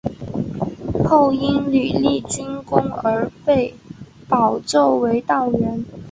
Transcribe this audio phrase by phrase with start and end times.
[1.07, 3.75] 后因屡立军功而被
[4.27, 5.85] 保奏为道员。